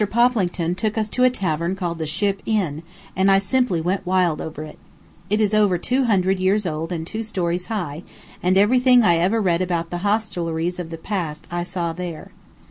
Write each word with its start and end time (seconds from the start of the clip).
Poplington 0.09 0.73
took 0.73 0.97
us 0.97 1.09
to 1.09 1.23
a 1.23 1.29
tavern 1.29 1.75
called 1.75 1.99
the 1.99 2.07
Ship 2.07 2.41
Inn, 2.47 2.81
and 3.15 3.29
I 3.29 3.37
simply 3.37 3.79
went 3.79 4.03
wild 4.03 4.41
over 4.41 4.63
it. 4.63 4.79
It 5.29 5.39
is 5.39 5.55
two 5.83 6.05
hundred 6.05 6.39
years 6.39 6.65
old 6.65 6.91
and 6.91 7.05
two 7.05 7.21
stories 7.21 7.67
high, 7.67 8.01
and 8.41 8.57
everything 8.57 9.03
I 9.03 9.17
ever 9.17 9.39
read 9.39 9.61
about 9.61 9.91
the 9.91 9.99
hostelries 9.99 10.79
of 10.79 10.89
the 10.89 10.97
past 10.97 11.45
I 11.51 11.63
saw 11.63 11.93
there. 11.93 12.31